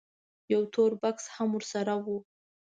یو 0.53 0.61
تور 0.73 0.91
بکس 1.01 1.25
هم 1.35 1.49
ورسره 1.53 1.95
و. 2.03 2.05